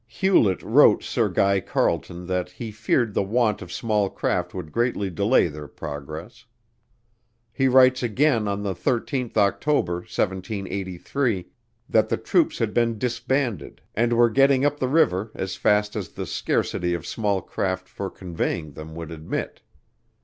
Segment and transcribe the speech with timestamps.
[0.07, 5.11] Hewlett wrote Sir Guy Carleton that he feared the want of small craft would greatly
[5.11, 6.43] delay their progress.
[7.53, 11.49] He writes again on the 13th October, 1783,
[11.87, 16.09] that the troops had been disbanded and were getting up the river as fast as
[16.09, 19.61] the scarcity of small craft for conveying them would admit.